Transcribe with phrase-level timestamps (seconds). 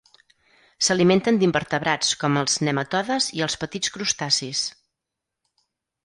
[0.85, 4.63] S'alimenten d'invertebrats com els nematodes i els petits crustacis.